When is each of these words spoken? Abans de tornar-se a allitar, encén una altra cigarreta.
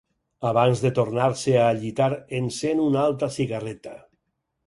Abans 0.51 0.79
de 0.85 0.89
tornar-se 0.99 1.53
a 1.57 1.67
allitar, 1.73 2.09
encén 2.39 2.83
una 2.87 3.05
altra 3.11 3.31
cigarreta. 3.39 3.97